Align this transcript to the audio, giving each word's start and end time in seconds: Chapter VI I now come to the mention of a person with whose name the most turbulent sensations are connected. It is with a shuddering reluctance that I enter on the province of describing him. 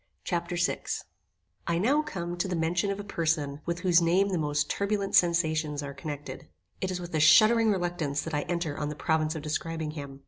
Chapter 0.23 0.55
VI 0.55 0.81
I 1.67 1.77
now 1.77 2.01
come 2.01 2.35
to 2.37 2.47
the 2.47 2.55
mention 2.55 2.89
of 2.89 2.99
a 2.99 3.03
person 3.03 3.61
with 3.67 3.81
whose 3.81 4.01
name 4.01 4.29
the 4.29 4.39
most 4.39 4.67
turbulent 4.67 5.13
sensations 5.13 5.83
are 5.83 5.93
connected. 5.93 6.47
It 6.81 6.89
is 6.89 6.99
with 6.99 7.13
a 7.13 7.19
shuddering 7.19 7.69
reluctance 7.69 8.23
that 8.23 8.33
I 8.33 8.41
enter 8.49 8.75
on 8.75 8.89
the 8.89 8.95
province 8.95 9.35
of 9.35 9.43
describing 9.43 9.91
him. 9.91 10.19